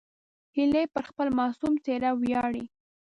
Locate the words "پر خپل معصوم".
0.93-1.73